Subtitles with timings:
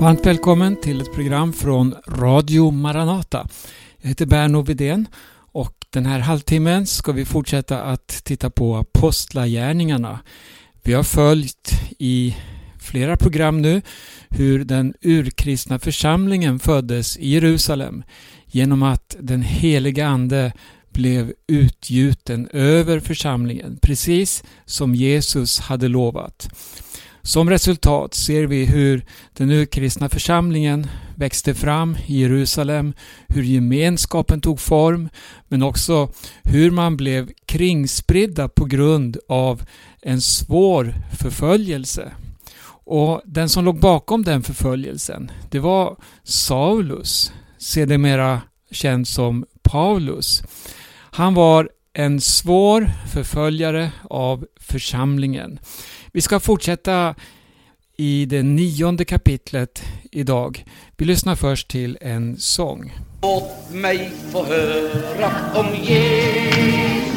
[0.00, 3.48] Varmt välkommen till ett program från Radio Maranata.
[4.00, 5.08] Jag heter Berno Vidén
[5.52, 10.20] och den här halvtimmen ska vi fortsätta att titta på Apostlagärningarna.
[10.82, 12.36] Vi har följt i
[12.80, 13.82] flera program nu
[14.28, 18.02] hur den urkristna församlingen föddes i Jerusalem
[18.46, 20.52] genom att den heliga Ande
[20.92, 26.48] blev utgjuten över församlingen precis som Jesus hade lovat.
[27.26, 32.94] Som resultat ser vi hur den urkristna församlingen växte fram i Jerusalem,
[33.28, 35.08] hur gemenskapen tog form,
[35.48, 36.10] men också
[36.42, 39.62] hur man blev kringspridda på grund av
[40.02, 42.12] en svår förföljelse.
[42.84, 48.40] Och Den som låg bakom den förföljelsen, det var Saulus, sedermera
[48.70, 50.42] känd som Paulus.
[51.10, 55.58] Han var en svår förföljare av församlingen.
[56.12, 57.14] Vi ska fortsätta
[57.96, 60.64] i det nionde kapitlet idag.
[60.96, 62.92] Vi lyssnar först till en sång.
[63.22, 67.15] Låt mig få höra om Jesus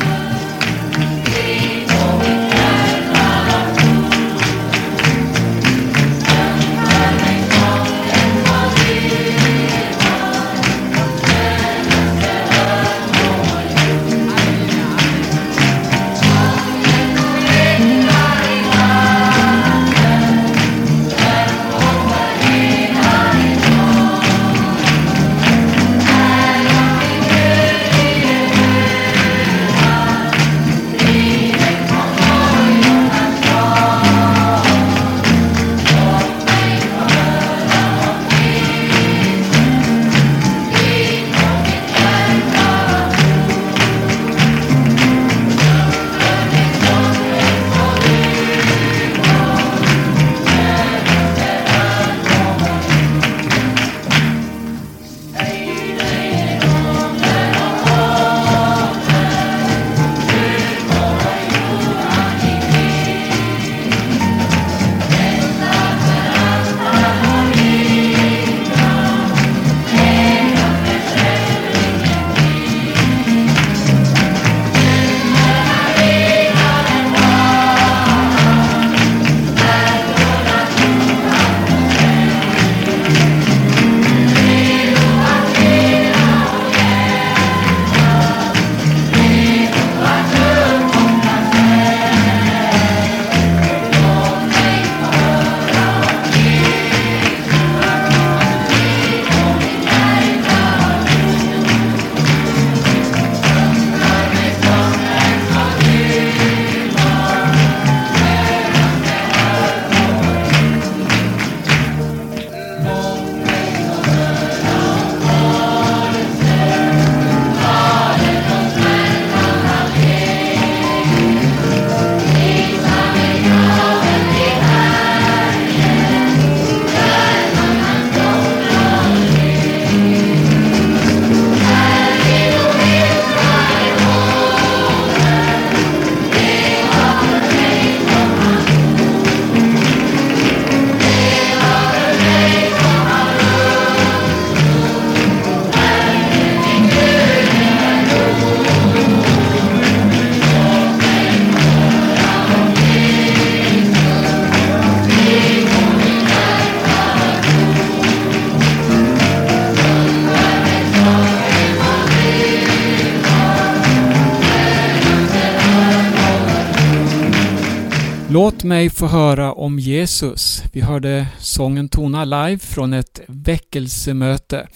[168.40, 170.64] Låt mig få höra om Jesus.
[170.74, 174.68] Vi hörde sången tona live från ett väckelsemöte.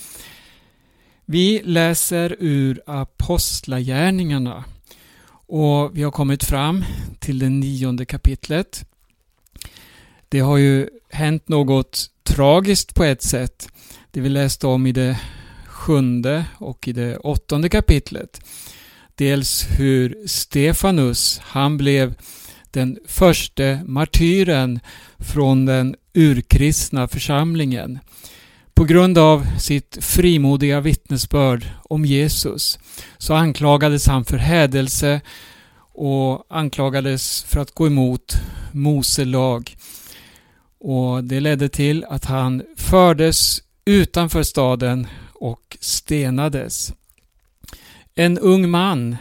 [1.25, 4.63] Vi läser ur Apostlagärningarna
[5.47, 6.84] och vi har kommit fram
[7.19, 8.86] till det nionde kapitlet.
[10.30, 13.69] Det har ju hänt något tragiskt på ett sätt.
[14.12, 15.19] Det vi läste om i det
[15.66, 18.42] sjunde och i det åttonde kapitlet.
[19.16, 22.16] Dels hur Stefanus, han blev
[22.73, 24.79] den första martyren
[25.19, 27.99] från den urkristna församlingen.
[28.73, 32.79] På grund av sitt frimodiga vittnesbörd om Jesus
[33.17, 35.21] så anklagades han för hädelse
[35.93, 38.35] och anklagades för att gå emot
[38.71, 39.75] Mose lag.
[40.79, 46.93] Och Det ledde till att han fördes utanför staden och stenades.
[48.15, 49.17] En ung man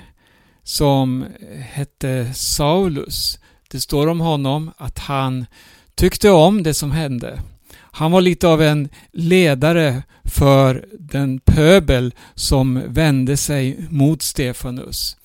[0.63, 1.27] som
[1.73, 3.39] hette Saulus
[3.73, 5.47] det står om honom att han
[5.95, 7.43] tyckte om det som hände.
[7.75, 15.17] Han var lite av en ledare för den pöbel som vände sig mot Stefanus.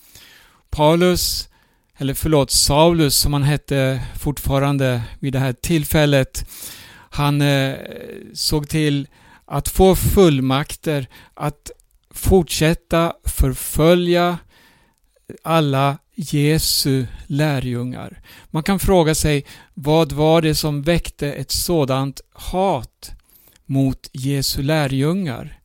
[0.70, 1.50] Paulus,
[1.98, 6.50] eller förlåt, Saulus som han hette fortfarande vid det här tillfället,
[7.10, 7.76] han eh,
[8.34, 9.08] såg till
[9.46, 11.72] att få fullmakter att
[12.12, 14.38] fortsätta förfölja
[15.44, 18.22] alla Jesu lärjungar.
[18.52, 23.12] Man kan fråga sig vad var det som väckte ett sådant hat
[23.66, 25.60] mot Jesu lärjungar?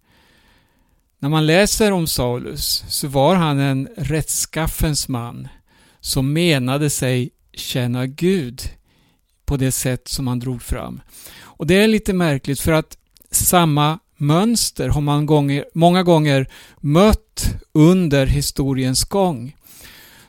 [1.19, 5.49] När man läser om Saulus så var han en rättskaffens man
[6.01, 8.63] som menade sig känna Gud
[9.45, 11.01] på det sätt som han drog fram.
[11.41, 12.97] Och det är lite märkligt för att
[13.31, 16.47] samma mönster har man gånger, många gånger
[16.81, 19.57] mött under historiens gång.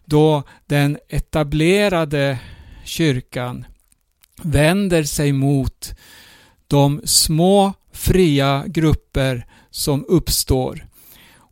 [0.05, 2.39] Då den etablerade
[2.85, 3.65] kyrkan
[4.43, 5.95] vänder sig mot
[6.67, 10.87] de små fria grupper som uppstår.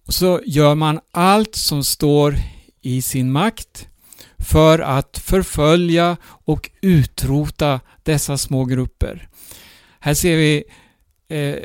[0.06, 2.36] Och så gör man allt som står
[2.82, 3.88] i sin makt
[4.38, 9.28] för att förfölja och utrota dessa små grupper.
[10.00, 10.64] Här ser vi
[11.32, 11.56] Eh,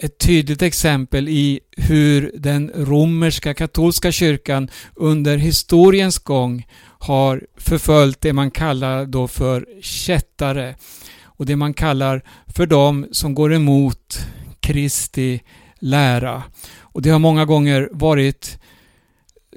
[0.00, 6.66] ett tydligt exempel i hur den romerska katolska kyrkan under historiens gång
[6.98, 10.74] har förföljt det man kallar då för kättare
[11.22, 14.18] och det man kallar för de som går emot
[14.60, 15.42] Kristi
[15.78, 16.42] lära.
[16.80, 18.58] Och det har många gånger varit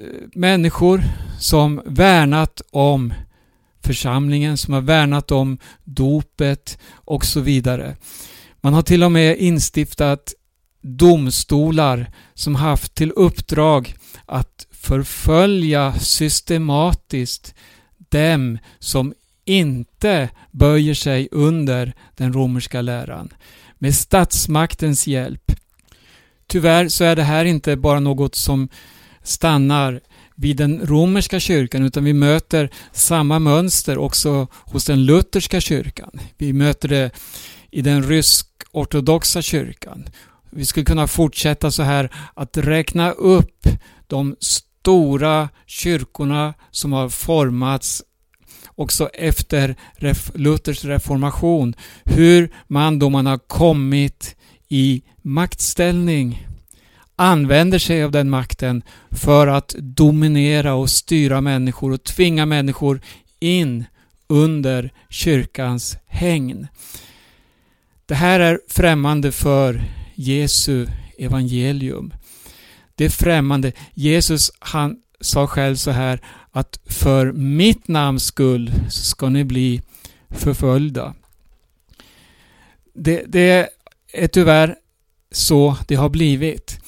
[0.00, 1.02] eh, människor
[1.40, 3.14] som värnat om
[3.84, 7.96] församlingen, som har värnat om dopet och så vidare.
[8.66, 10.34] Man har till och med instiftat
[10.82, 13.94] domstolar som haft till uppdrag
[14.26, 17.54] att förfölja systematiskt
[18.08, 19.14] dem som
[19.44, 23.34] inte böjer sig under den romerska läran
[23.78, 25.52] med statsmaktens hjälp.
[26.46, 28.68] Tyvärr så är det här inte bara något som
[29.22, 30.00] stannar
[30.34, 36.20] vid den romerska kyrkan utan vi möter samma mönster också hos den lutherska kyrkan.
[36.38, 37.10] Vi möter det
[37.70, 40.08] i den ryska ortodoxa kyrkan.
[40.50, 43.66] Vi skulle kunna fortsätta så här att räkna upp
[44.06, 48.02] de stora kyrkorna som har formats
[48.74, 49.76] också efter
[50.34, 51.74] Luthers reformation.
[52.04, 54.36] Hur man då man har kommit
[54.68, 56.46] i maktställning
[57.16, 63.00] använder sig av den makten för att dominera och styra människor och tvinga människor
[63.40, 63.84] in
[64.28, 66.68] under kyrkans hägn.
[68.06, 70.86] Det här är främmande för Jesu
[71.18, 72.14] evangelium.
[72.94, 73.72] Det är främmande.
[73.94, 76.20] Jesus han sa själv så här
[76.50, 79.82] att för mitt namns skull ska ni bli
[80.30, 81.14] förföljda.
[82.94, 83.68] Det, det
[84.12, 84.76] är tyvärr
[85.30, 86.78] så det har blivit.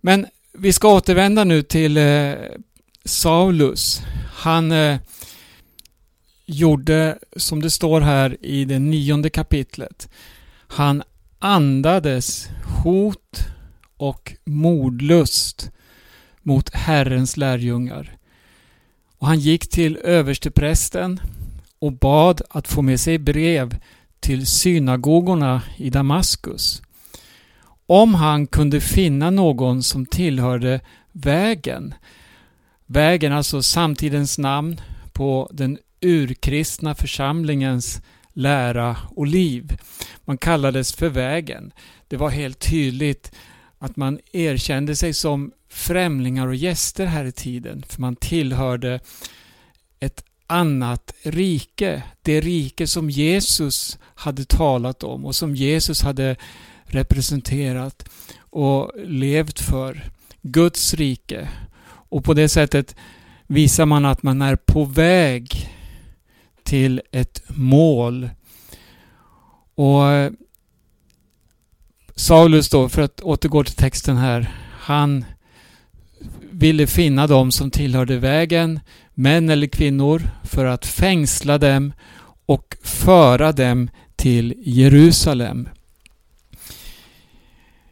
[0.00, 2.34] Men vi ska återvända nu till eh,
[3.04, 4.02] Saulus.
[4.32, 4.98] Han eh,
[6.46, 10.08] gjorde, som det står här i det nionde kapitlet,
[10.68, 11.02] han
[11.38, 12.48] andades
[12.84, 13.46] hot
[13.96, 15.70] och mordlust
[16.42, 18.16] mot Herrens lärjungar.
[19.18, 21.20] Och han gick till översteprästen
[21.78, 23.76] och bad att få med sig brev
[24.20, 26.82] till synagogorna i Damaskus.
[27.86, 30.80] Om han kunde finna någon som tillhörde
[31.12, 31.94] vägen.
[32.86, 34.80] Vägen, alltså samtidens namn
[35.12, 38.02] på den urkristna församlingens
[38.38, 39.80] lära och liv.
[40.24, 41.72] Man kallades för vägen.
[42.08, 43.32] Det var helt tydligt
[43.78, 49.00] att man erkände sig som främlingar och gäster här i tiden, för man tillhörde
[50.00, 52.02] ett annat rike.
[52.22, 56.36] Det rike som Jesus hade talat om och som Jesus hade
[56.84, 60.10] representerat och levt för.
[60.42, 61.48] Guds rike.
[62.10, 62.96] Och på det sättet
[63.46, 65.68] visar man att man är på väg
[66.68, 68.30] till ett mål.
[69.74, 70.32] Och eh,
[72.14, 75.24] Saulus då, för att återgå till texten här, han
[76.50, 78.80] ville finna dem som tillhörde vägen,
[79.14, 81.92] män eller kvinnor, för att fängsla dem
[82.46, 85.68] och föra dem till Jerusalem.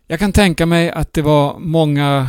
[0.06, 2.28] Jag kan tänka mig att det var många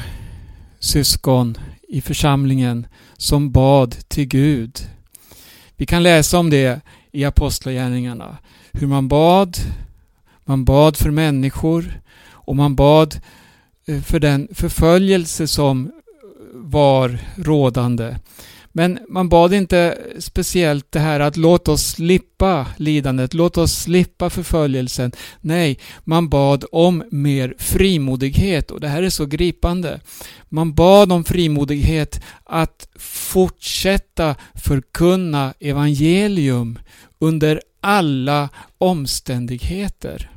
[0.79, 2.87] syskon i församlingen
[3.17, 4.79] som bad till Gud.
[5.79, 6.81] Vi kan läsa om det
[7.11, 8.37] i Apostlagärningarna.
[8.71, 9.57] Hur man bad,
[10.45, 13.21] man bad för människor och man bad
[13.87, 15.91] eh, för den förföljelse som
[16.53, 18.15] var rådande.
[18.77, 24.29] Men man bad inte speciellt det här att låt oss slippa lidandet, låt oss slippa
[24.29, 25.11] förföljelsen.
[25.41, 29.99] Nej, man bad om mer frimodighet och det här är så gripande.
[30.49, 36.79] Man bad om frimodighet att fortsätta förkunna evangelium
[37.19, 40.31] under alla omständigheter.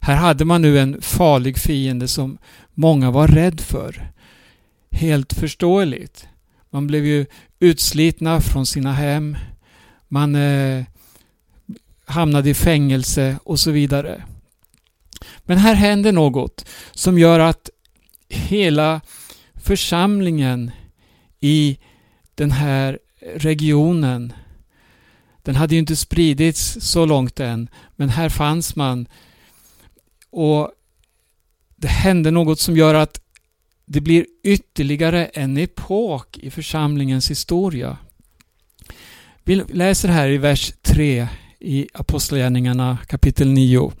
[0.00, 2.38] Här hade man nu en farlig fiende som
[2.74, 4.12] många var rädd för.
[4.90, 6.26] Helt förståeligt.
[6.78, 7.26] Man blev ju
[7.60, 9.36] utslitna från sina hem.
[10.08, 10.84] Man eh,
[12.04, 14.24] hamnade i fängelse och så vidare.
[15.38, 17.70] Men här händer något som gör att
[18.28, 19.00] hela
[19.54, 20.70] församlingen
[21.40, 21.78] i
[22.34, 22.98] den här
[23.34, 24.32] regionen
[25.42, 29.08] den hade ju inte spridits så långt än, men här fanns man.
[30.30, 30.70] Och
[31.76, 33.20] det hände något som gör att
[33.90, 37.96] det blir ytterligare en epok i församlingens historia.
[39.44, 41.28] Vi läser här i vers 3
[41.60, 43.92] i Apostlagärningarna kapitel 9.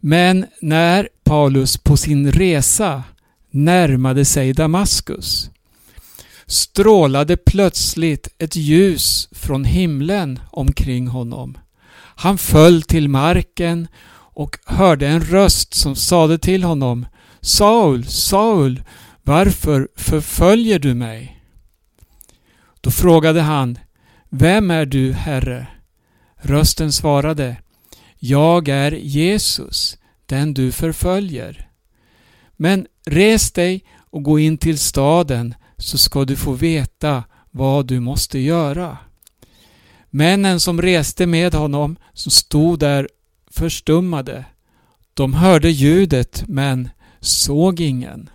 [0.00, 3.02] Men när Paulus på sin resa
[3.50, 5.50] närmade sig Damaskus
[6.46, 11.58] strålade plötsligt ett ljus från himlen omkring honom.
[11.96, 17.06] Han föll till marken och hörde en röst som sade till honom
[17.44, 18.82] Saul, Saul,
[19.22, 21.40] varför förföljer du mig?
[22.80, 23.78] Då frågade han
[24.30, 25.66] Vem är du, Herre?
[26.36, 27.56] Rösten svarade
[28.18, 31.68] Jag är Jesus, den du förföljer.
[32.56, 38.00] Men res dig och gå in till staden så ska du få veta vad du
[38.00, 38.98] måste göra.
[40.10, 43.08] Männen som reste med honom, som stod där
[43.50, 44.44] förstummade,
[45.14, 46.88] de hörde ljudet men
[47.24, 48.30] såg ingen.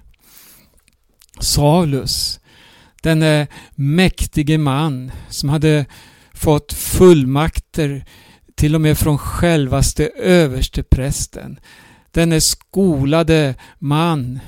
[1.39, 2.39] Saulus,
[3.01, 5.86] denne mäktige man som hade
[6.34, 8.05] fått fullmakter
[8.55, 11.60] till och med från självaste översteprästen.
[12.12, 14.39] Denne skolade man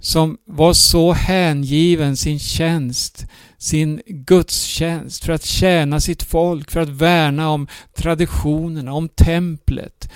[0.00, 3.26] som var så hängiven sin tjänst,
[3.58, 10.10] sin gudstjänst, för att tjäna sitt folk, för att värna om traditionerna, om templet.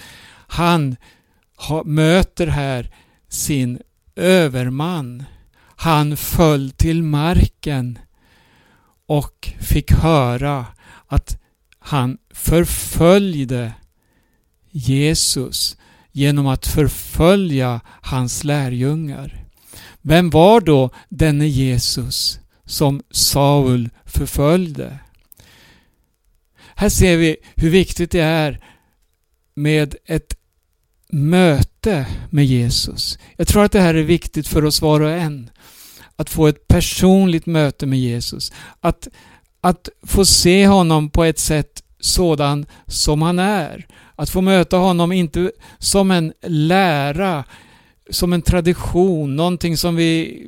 [0.46, 0.96] Han
[1.84, 2.90] möter här
[3.32, 3.78] sin
[4.16, 5.24] överman.
[5.76, 7.98] Han föll till marken
[9.06, 10.66] och fick höra
[11.06, 11.38] att
[11.78, 13.72] han förföljde
[14.70, 15.76] Jesus
[16.10, 19.44] genom att förfölja hans lärjungar.
[20.02, 24.98] Vem var då denne Jesus som Saul förföljde?
[26.74, 28.64] Här ser vi hur viktigt det är
[29.54, 30.41] med ett
[31.12, 33.18] möte med Jesus.
[33.36, 35.50] Jag tror att det här är viktigt för oss var och en.
[36.16, 38.52] Att få ett personligt möte med Jesus.
[38.80, 39.08] Att,
[39.60, 43.86] att få se honom på ett sätt sådan som han är.
[44.16, 47.44] Att få möta honom inte som en lära,
[48.10, 50.42] som en tradition, någonting som vi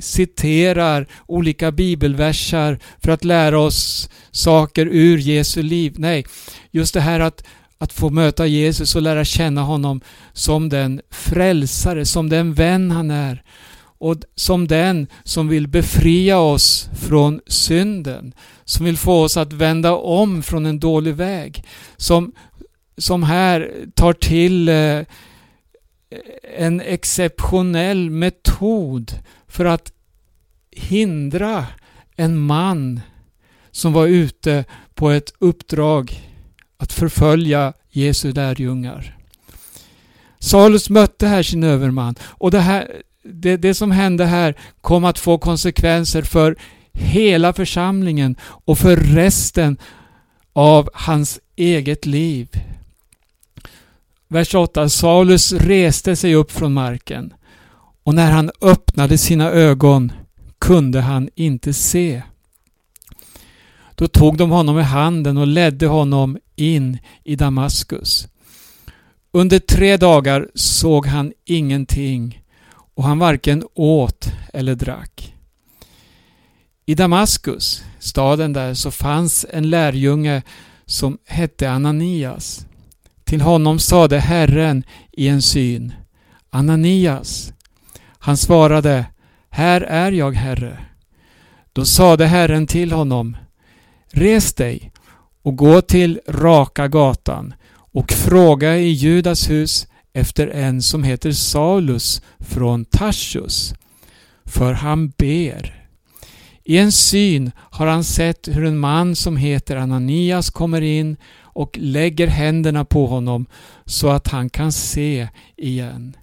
[0.00, 5.94] citerar olika bibelversar för att lära oss saker ur Jesu liv.
[5.98, 6.26] Nej,
[6.70, 7.44] just det här att
[7.80, 10.00] att få möta Jesus och lära känna honom
[10.32, 13.42] som den frälsare, som den vän han är.
[13.98, 18.34] Och som den som vill befria oss från synden,
[18.64, 21.64] som vill få oss att vända om från en dålig väg,
[21.96, 22.32] som,
[22.96, 25.00] som här tar till eh,
[26.56, 29.12] en exceptionell metod
[29.48, 29.92] för att
[30.70, 31.66] hindra
[32.16, 33.00] en man
[33.70, 36.29] som var ute på ett uppdrag
[36.80, 39.16] att förfölja Jesu lärjungar.
[40.38, 45.18] Salus mötte här sin överman och det, här, det, det som hände här kom att
[45.18, 46.56] få konsekvenser för
[46.92, 49.76] hela församlingen och för resten
[50.52, 52.48] av hans eget liv.
[54.28, 54.88] Vers 8.
[54.88, 57.34] Salus reste sig upp från marken
[58.02, 60.12] och när han öppnade sina ögon
[60.58, 62.22] kunde han inte se.
[64.00, 68.28] Då tog de honom i handen och ledde honom in i Damaskus.
[69.32, 72.42] Under tre dagar såg han ingenting
[72.94, 75.34] och han varken åt eller drack.
[76.86, 80.42] I Damaskus, staden där, så fanns en lärjunge
[80.86, 82.66] som hette Ananias.
[83.24, 85.92] Till honom sade Herren i en syn
[86.50, 87.52] Ananias.
[88.18, 89.04] Han svarade
[89.50, 90.78] Här är jag, Herre.
[91.72, 93.36] Då sade Herren till honom
[94.12, 94.92] Res dig
[95.42, 97.54] och gå till Raka gatan
[97.92, 103.74] och fråga i Judas hus efter en som heter Saulus från Tarsus.
[104.44, 105.86] För han ber.
[106.64, 111.78] I en syn har han sett hur en man som heter Ananias kommer in och
[111.80, 113.46] lägger händerna på honom
[113.84, 116.16] så att han kan se igen.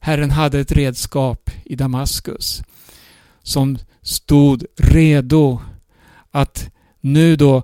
[0.00, 2.62] Herren hade ett redskap i Damaskus
[3.42, 5.60] som stod redo
[6.30, 6.70] att
[7.00, 7.62] nu då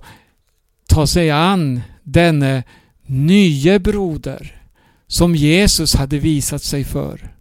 [0.87, 2.63] ta sig an denne
[3.05, 4.61] nye broder
[5.07, 7.31] som Jesus hade visat sig för.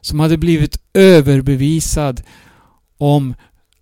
[0.00, 2.22] Som hade blivit överbevisad
[2.98, 3.34] om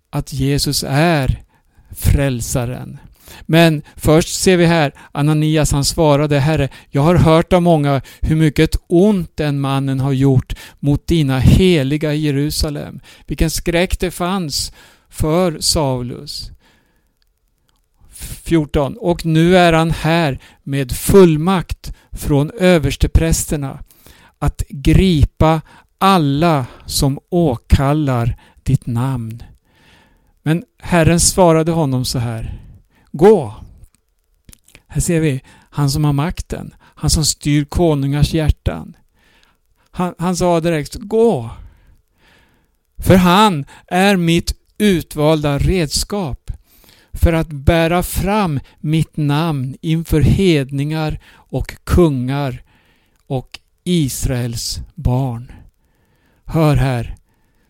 [0.09, 1.43] att Jesus är
[1.91, 2.97] frälsaren.
[3.41, 8.35] Men först ser vi här Ananias han svarade Herre, jag har hört av många hur
[8.35, 12.99] mycket ont den mannen har gjort mot dina heliga i Jerusalem.
[13.27, 14.73] Vilken skräck det fanns
[15.09, 16.51] för Saulus.
[18.23, 18.97] 14.
[18.97, 23.79] Och nu är han här med fullmakt från översteprästerna
[24.39, 25.61] att gripa
[25.97, 29.43] alla som åkallar ditt namn.
[30.43, 32.61] Men Herren svarade honom så här.
[33.11, 33.53] Gå!
[34.87, 38.97] Här ser vi han som har makten, han som styr konungars hjärtan.
[39.91, 41.49] Han, han sa direkt, gå!
[42.97, 46.51] För han är mitt utvalda redskap
[47.13, 52.63] för att bära fram mitt namn inför hedningar och kungar
[53.27, 55.51] och Israels barn.
[56.45, 57.15] Hör här,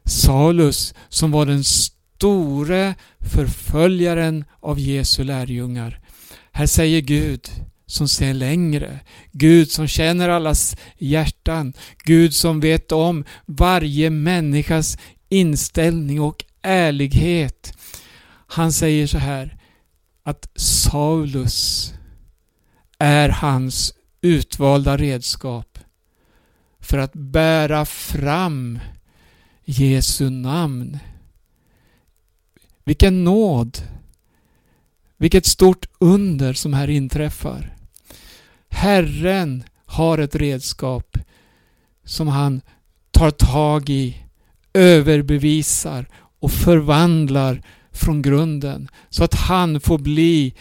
[0.06, 6.00] Salus som var den store förföljaren av Jesu lärjungar.
[6.52, 7.50] Här säger Gud
[7.86, 9.00] som ser längre.
[9.32, 11.74] Gud som känner allas hjärtan.
[12.04, 14.98] Gud som vet om varje människas
[15.30, 17.78] inställning och ärlighet.
[18.48, 19.58] Han säger så här
[20.24, 21.94] att Saulus
[23.00, 25.80] är hans utvalda redskap
[26.80, 28.80] för att bära fram
[29.66, 31.00] Jesu namn.
[32.84, 33.78] Vilken nåd!
[35.18, 37.76] Vilket stort under som här inträffar.
[38.70, 41.18] Herren har ett redskap
[42.04, 42.62] som han
[43.12, 44.18] tar tag i,
[44.74, 46.06] överbevisar
[46.40, 47.62] och förvandlar
[47.94, 50.54] från grunden så att han får bli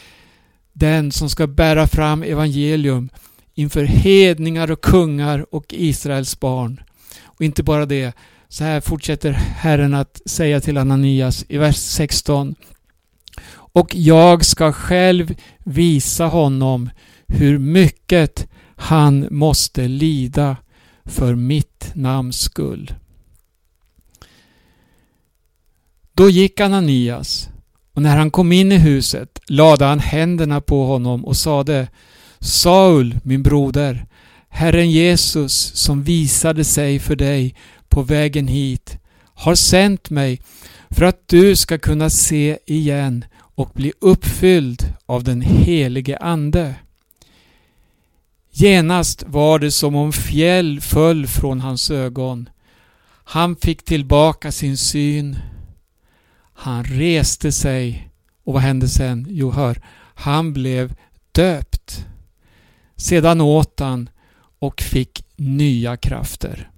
[0.73, 3.09] den som ska bära fram evangelium
[3.55, 6.81] inför hedningar och kungar och Israels barn.
[7.23, 8.13] Och inte bara det,
[8.49, 12.55] så här fortsätter Herren att säga till Ananias i vers 16.
[13.55, 16.91] Och jag ska själv visa honom
[17.27, 20.57] hur mycket han måste lida
[21.05, 22.95] för mitt namns skull.
[26.23, 27.49] Då gick Ananias
[27.95, 31.89] och när han kom in i huset lade han händerna på honom och sade
[32.41, 34.07] Saul, min broder,
[34.49, 37.55] Herren Jesus som visade sig för dig
[37.89, 38.99] på vägen hit
[39.35, 40.41] har sänt mig
[40.91, 46.75] för att du ska kunna se igen och bli uppfylld av den helige Ande.
[48.51, 52.49] Genast var det som om fjäll föll från hans ögon.
[53.25, 55.37] Han fick tillbaka sin syn.
[56.63, 58.11] Han reste sig
[58.45, 59.27] och vad hände sen?
[59.31, 59.83] Jo, hör,
[60.15, 60.95] han blev
[61.33, 62.07] döpt.
[62.97, 64.11] Sedan åt han
[64.59, 66.71] och fick nya krafter.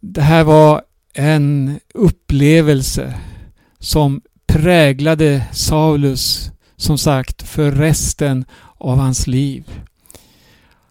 [0.00, 3.20] Det här var en upplevelse
[3.78, 8.44] som präglade Saulus som sagt för resten
[8.76, 9.80] av hans liv.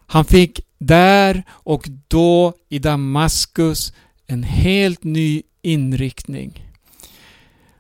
[0.08, 3.94] Han fick där och då i Damaskus
[4.28, 6.68] en helt ny inriktning.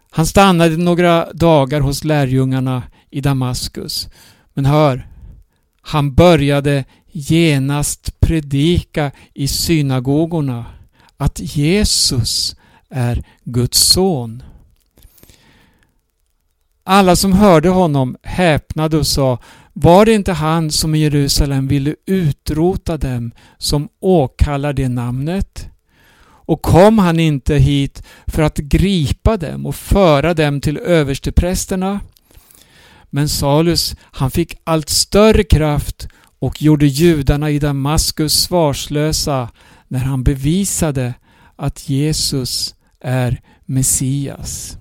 [0.10, 4.10] Han stannade några dagar hos lärjungarna i Damaskus.
[4.54, 5.08] Men hör,
[5.82, 10.66] han började genast predika i synagogorna
[11.18, 12.56] att Jesus
[12.90, 14.44] är Guds son.
[16.84, 19.40] Alla som hörde honom häpnade och sa
[19.74, 25.70] Var det inte han som i Jerusalem ville utrota dem som åkallar det namnet?
[26.48, 32.00] Och kom han inte hit för att gripa dem och föra dem till översteprästerna?
[33.10, 36.08] Men Salus, han fick allt större kraft
[36.40, 39.50] och gjorde judarna i Damaskus svarslösa
[39.88, 41.14] när han bevisade
[41.56, 44.78] att Jesus är Messias.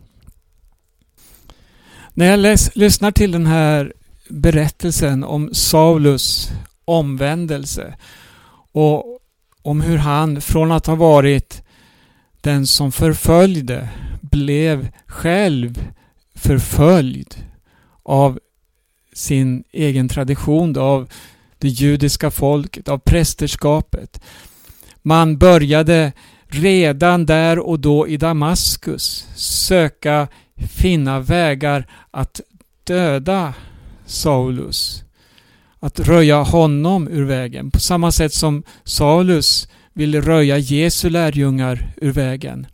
[2.14, 3.92] När jag läs, lyssnar till den här
[4.29, 6.50] berättelsen om Saulus
[6.85, 7.94] omvändelse
[8.72, 9.20] och
[9.66, 11.62] om hur han från att ha varit
[12.40, 13.88] den som förföljde
[14.20, 15.88] blev själv
[16.35, 17.35] förföljd
[18.02, 18.38] av
[19.12, 21.09] sin egen tradition, av
[21.59, 24.20] det judiska folket, av prästerskapet.
[25.02, 26.12] Man började
[26.46, 32.40] redan där och då i Damaskus söka finna vägar att
[32.85, 33.55] döda
[34.07, 35.05] Saulus.
[35.80, 42.12] Att röja honom ur vägen på samma sätt som Saulus ville röja Jesu lärjungar ur
[42.12, 42.66] vägen.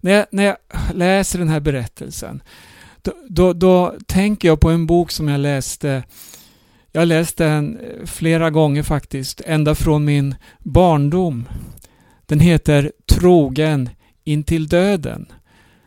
[0.00, 0.56] När jag, när jag
[0.94, 2.42] läser den här berättelsen
[3.02, 6.02] då, då, då, tänker jag på en bok som jag läste
[6.92, 11.48] jag läste den eh, flera gånger faktiskt, ända från min barndom.
[12.26, 13.90] Den heter Trogen
[14.24, 15.26] intill döden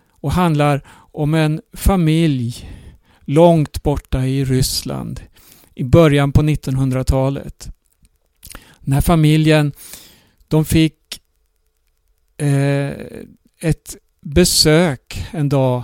[0.09, 2.69] och handlar om en familj
[3.25, 5.21] långt borta i Ryssland
[5.79, 7.69] i början på 1900-talet.
[8.79, 9.71] Den här familjen
[10.47, 11.21] de fick
[12.37, 12.89] eh,
[13.61, 15.83] ett besök en dag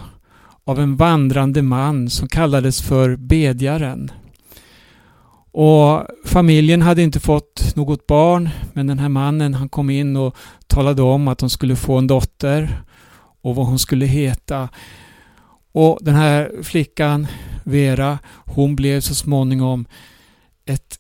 [0.64, 4.12] av en vandrande man som kallades för bedjaren.
[5.52, 10.36] Och familjen hade inte fått något barn men den här mannen han kom in och
[10.68, 12.84] talade om att de skulle få en dotter
[13.42, 14.70] och vad hon skulle heta.
[15.72, 17.28] Och den här flickan,
[17.66, 19.86] Vera, hon blev så småningom
[20.66, 21.00] ett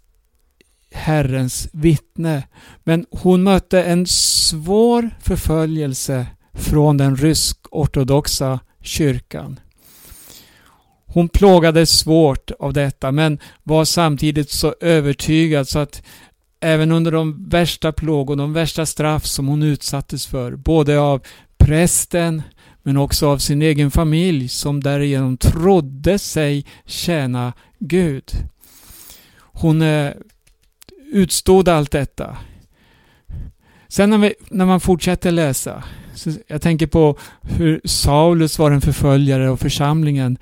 [0.95, 2.43] Herrens vittne.
[2.83, 9.59] Men hon mötte en svår förföljelse från den rysk-ortodoxa kyrkan.
[11.05, 16.03] Hon plågades svårt av detta men var samtidigt så övertygad så att
[16.59, 21.21] även under de värsta plågor, de värsta straff som hon utsattes för, både av
[21.57, 22.41] prästen
[22.85, 28.31] men också av sin egen familj som därigenom trodde sig tjäna Gud.
[29.37, 30.11] Hon eh,
[31.11, 32.37] utstod allt detta.
[33.87, 35.83] Sen när, vi, när man fortsätter läsa,
[36.47, 40.37] jag tänker på hur Saulus var en förföljare av församlingen.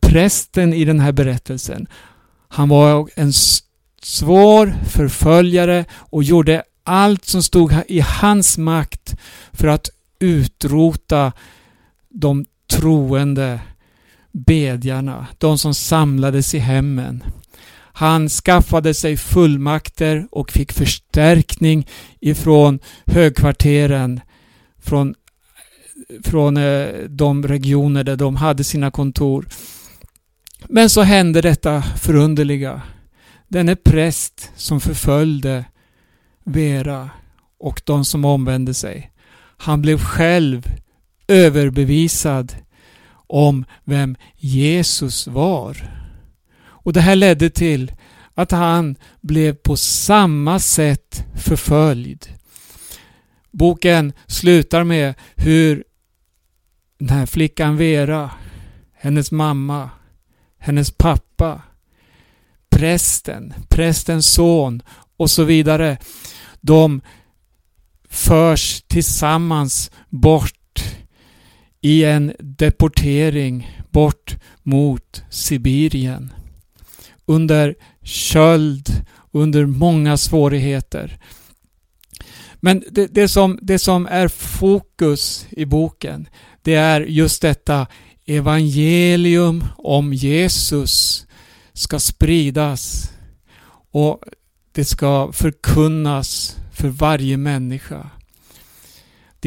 [0.00, 1.86] Prästen i den här berättelsen,
[2.48, 3.32] han var en
[4.02, 9.16] svår förföljare och gjorde allt som stod i hans makt
[9.52, 11.32] för att utrota
[12.20, 13.60] de troende
[14.32, 17.24] bedjarna, de som samlades i hemmen.
[17.92, 21.86] Han skaffade sig fullmakter och fick förstärkning
[22.20, 24.20] ifrån högkvarteren,
[24.78, 25.14] från,
[26.24, 29.48] från eh, de regioner där de hade sina kontor.
[30.68, 32.82] Men så hände detta förunderliga.
[33.48, 35.64] Denne präst som förföljde
[36.44, 37.10] Vera
[37.58, 39.10] och de som omvände sig.
[39.56, 40.68] Han blev själv
[41.28, 42.54] överbevisad
[43.26, 45.90] om vem Jesus var.
[46.64, 47.92] Och det här ledde till
[48.34, 52.26] att han blev på samma sätt förföljd.
[53.50, 55.84] Boken slutar med hur
[56.98, 58.30] den här flickan Vera,
[58.94, 59.90] hennes mamma,
[60.58, 61.62] hennes pappa,
[62.70, 64.82] prästen, prästens son
[65.16, 65.98] och så vidare.
[66.60, 67.00] De
[68.08, 70.65] förs tillsammans bort
[71.86, 76.32] i en deportering bort mot Sibirien
[77.26, 78.88] under köld,
[79.32, 81.18] under många svårigheter.
[82.60, 86.28] Men det, det, som, det som är fokus i boken,
[86.62, 87.86] det är just detta
[88.26, 91.26] evangelium om Jesus
[91.72, 93.12] ska spridas
[93.90, 94.20] och
[94.72, 98.10] det ska förkunnas för varje människa.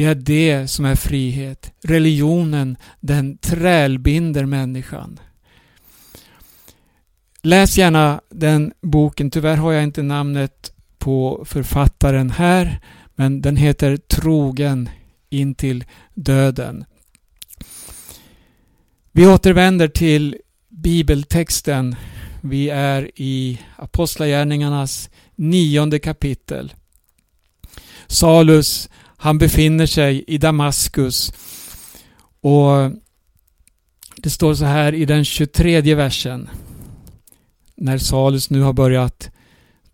[0.00, 1.72] Det är det som är frihet.
[1.82, 5.20] Religionen, den trälbinder människan.
[7.42, 9.30] Läs gärna den boken.
[9.30, 12.80] Tyvärr har jag inte namnet på författaren här,
[13.14, 14.88] men den heter Trogen
[15.30, 15.84] intill
[16.14, 16.84] döden.
[19.12, 20.36] Vi återvänder till
[20.68, 21.96] bibeltexten.
[22.40, 26.72] Vi är i Apostlagärningarnas nionde kapitel.
[28.06, 28.88] Salus,
[29.20, 31.32] han befinner sig i Damaskus
[32.40, 32.90] och
[34.16, 36.48] det står så här i den 23 versen
[37.76, 39.30] när Salus nu har börjat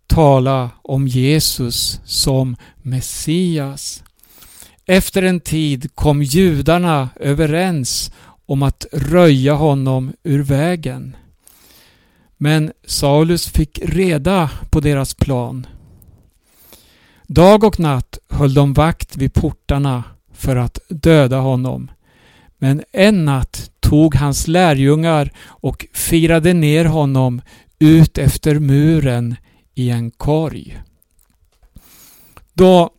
[0.07, 4.03] tala om Jesus som Messias.
[4.85, 8.11] Efter en tid kom judarna överens
[8.45, 11.15] om att röja honom ur vägen.
[12.37, 15.67] Men Saulus fick reda på deras plan.
[17.27, 21.91] Dag och natt höll de vakt vid portarna för att döda honom.
[22.57, 27.41] Men en natt tog hans lärjungar och firade ner honom
[27.79, 29.35] ut efter muren
[29.75, 30.81] i en korg.
[32.53, 32.89] Då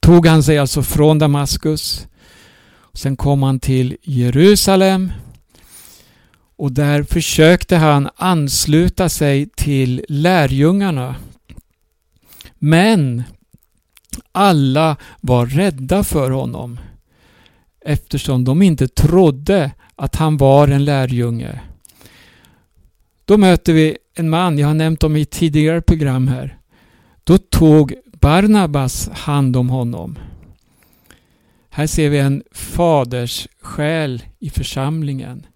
[0.00, 2.06] tog han sig alltså från Damaskus.
[2.92, 5.12] Sen kom han till Jerusalem
[6.56, 11.14] och där försökte han ansluta sig till lärjungarna.
[12.64, 13.22] Men
[14.32, 16.80] Alla var rädda för honom
[17.84, 21.60] eftersom de inte trodde att han var en lärjunge.
[23.24, 26.58] Då möter vi en man, jag har nämnt om i tidigare program här.
[27.24, 30.18] Då tog Barnabas hand om honom.
[31.70, 35.46] Här ser vi en faders själ i församlingen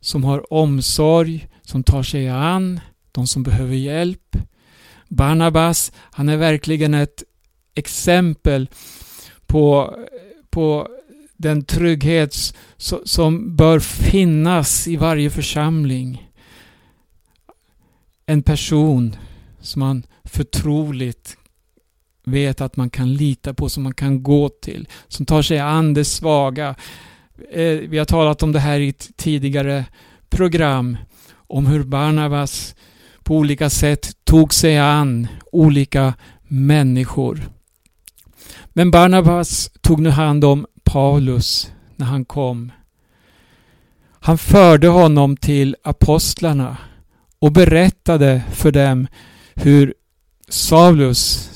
[0.00, 2.80] som har omsorg, som tar sig an
[3.12, 4.36] de som behöver hjälp.
[5.12, 7.22] Barnabas, han är verkligen ett
[7.74, 8.68] exempel
[9.46, 9.96] på,
[10.50, 10.88] på
[11.36, 12.54] den trygghet
[13.04, 16.30] som bör finnas i varje församling.
[18.26, 19.16] En person
[19.60, 21.36] som man förtroligt
[22.24, 25.94] vet att man kan lita på, som man kan gå till, som tar sig an
[25.94, 26.74] det svaga.
[27.50, 29.84] Eh, vi har talat om det här i ett tidigare
[30.28, 30.96] program,
[31.34, 32.74] om hur Barnabas
[33.24, 36.14] på olika sätt tog sig an olika
[36.48, 37.40] människor.
[38.68, 42.72] Men Barnabas tog nu hand om Paulus när han kom.
[44.20, 46.76] Han förde honom till apostlarna
[47.38, 49.06] och berättade för dem
[49.54, 49.94] hur
[50.48, 51.50] Saulus,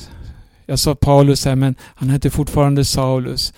[0.67, 3.53] jag sa Paulus här men han hette fortfarande Saulus,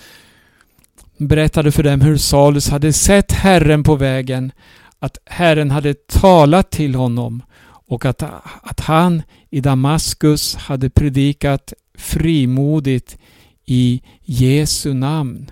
[1.16, 4.52] berättade för dem hur Saulus hade sett Herren på vägen,
[4.98, 7.42] att Herren hade talat till honom
[7.88, 8.22] och att,
[8.62, 13.18] att han i Damaskus hade predikat frimodigt
[13.66, 15.50] i Jesu namn.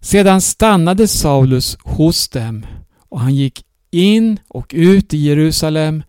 [0.00, 2.66] Sedan stannade Saulus hos dem
[3.08, 6.02] och han gick in och ut i Jerusalem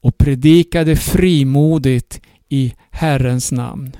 [0.00, 3.96] och predikade frimodigt i Herrens namn.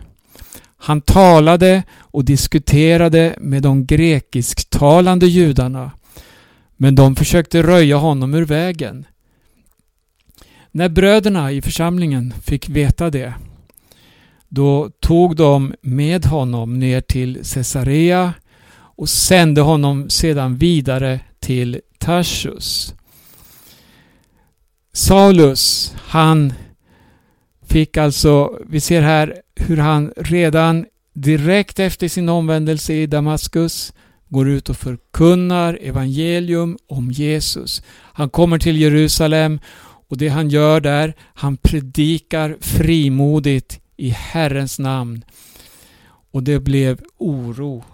[0.76, 5.90] Han talade och diskuterade med de grekisktalande judarna
[6.76, 9.07] men de försökte röja honom ur vägen.
[10.72, 13.35] När bröderna i församlingen fick veta det
[14.48, 18.35] då tog de med honom ner till Caesarea
[18.72, 22.94] och sände honom sedan vidare till Tarsus.
[24.92, 26.52] Saulus, han
[27.66, 33.92] fick alltså, vi ser här hur han redan direkt efter sin omvändelse i Damaskus
[34.28, 37.83] går ut och förkunnar evangelium om Jesus.
[38.12, 39.61] Han kommer till Jerusalem
[40.11, 45.25] och det han gör där, han predikar frimodigt i Herrens namn.
[46.31, 47.85] Och det blev oro.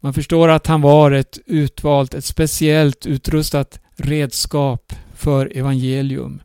[0.00, 6.42] Man förstår att han var ett utvalt, ett speciellt utrustat redskap för evangelium.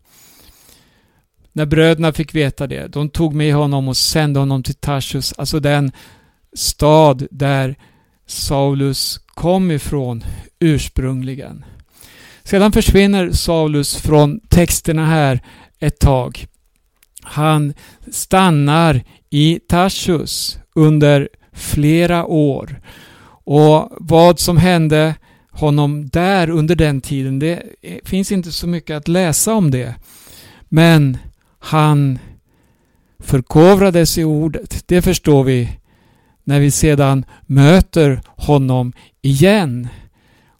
[1.51, 5.59] När bröderna fick veta det, de tog med honom och sände honom till Tarsus, alltså
[5.59, 5.91] den
[6.53, 7.75] stad där
[8.25, 10.23] Saulus kom ifrån
[10.59, 11.65] ursprungligen.
[12.47, 15.39] Sedan försvinner Saulus från texterna här
[15.79, 16.47] ett tag.
[17.21, 17.73] Han
[18.11, 22.81] stannar i Tarsus under flera år.
[23.43, 25.15] Och vad som hände
[25.51, 27.63] honom där under den tiden, det
[28.03, 29.95] finns inte så mycket att läsa om det.
[30.69, 31.17] Men
[31.59, 32.19] han
[33.19, 34.83] förkovrades i ordet.
[34.85, 35.69] Det förstår vi
[36.43, 39.87] när vi sedan möter honom igen.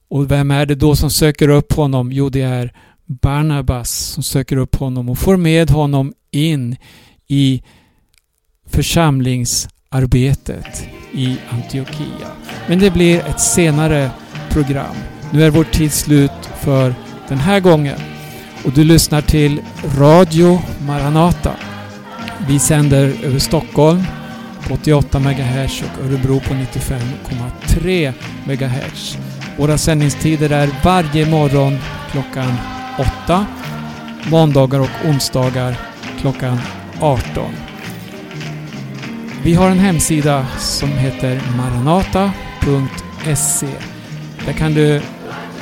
[0.10, 2.12] Och vem är det då som söker upp honom?
[2.12, 2.74] Jo, det är
[3.06, 6.76] Barnabas som söker upp honom och får med honom in
[7.28, 7.64] i
[8.66, 12.28] församlingsarbetet i Antiochia.
[12.68, 14.12] Men det blir ett senare
[14.50, 14.96] program.
[15.34, 16.96] Nu är vår tid slut för
[17.28, 18.00] den här gången
[18.66, 19.62] och du lyssnar till
[19.98, 21.56] Radio Maranata.
[22.48, 24.04] Vi sänder över Stockholm
[24.68, 28.14] på 88 MHz och Örebro på 95,3
[28.46, 29.18] MHz.
[29.58, 31.78] Våra sändningstider är varje morgon
[32.12, 32.54] klockan
[33.26, 33.46] 8,
[34.32, 35.76] måndagar och onsdagar
[36.22, 36.60] klockan
[37.00, 37.52] 18.
[39.44, 43.68] Vi har en hemsida som heter maranata.se.
[44.46, 45.02] Där kan du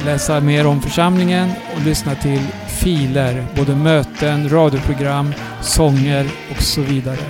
[0.06, 7.26] läsa mer om församlingen och lyssna till filer, både möten, radioprogram, sånger och så vidare.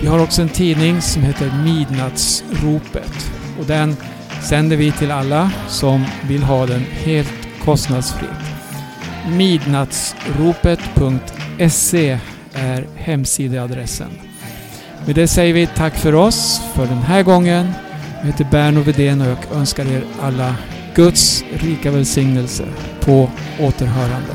[0.00, 3.96] Vi har också en tidning som heter Midnattsropet och den
[4.48, 8.30] sänder vi till alla som vill ha den helt kostnadsfritt.
[9.30, 12.18] Midnattsropet.se
[12.54, 14.10] är hemsideadressen.
[15.06, 17.72] Med det säger vi tack för oss för den här gången.
[18.20, 20.54] Jag heter Berno Vedén och jag önskar er alla
[20.94, 22.64] Guds rika välsignelse
[23.00, 23.30] på
[23.60, 24.32] återhörande.